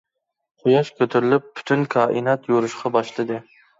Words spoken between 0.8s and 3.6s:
كۆتۈرۈلۈپ پۈتۈن كائىنات يورۇشقا باشلىدى.